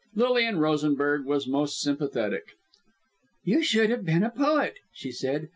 [0.15, 2.55] Lilian Rosenberg was most sympathetic.
[3.43, 5.49] "You should have been a poet," she said.